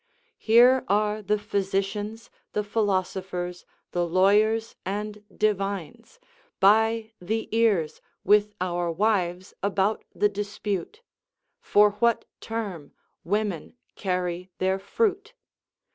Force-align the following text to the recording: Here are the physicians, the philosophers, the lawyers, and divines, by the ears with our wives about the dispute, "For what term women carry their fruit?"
Here 0.39 0.83
are 0.87 1.21
the 1.21 1.37
physicians, 1.37 2.31
the 2.53 2.63
philosophers, 2.63 3.67
the 3.91 4.03
lawyers, 4.03 4.75
and 4.83 5.23
divines, 5.37 6.19
by 6.59 7.11
the 7.21 7.47
ears 7.55 8.01
with 8.23 8.55
our 8.59 8.91
wives 8.91 9.53
about 9.61 10.03
the 10.15 10.27
dispute, 10.27 11.03
"For 11.59 11.91
what 12.01 12.25
term 12.39 12.93
women 13.23 13.75
carry 13.95 14.49
their 14.57 14.79
fruit?" 14.79 15.35